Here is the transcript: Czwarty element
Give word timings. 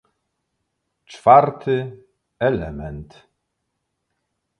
Czwarty 1.05 1.77
element 2.39 3.09